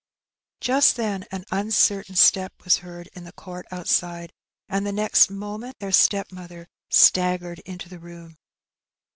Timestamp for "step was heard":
2.15-3.07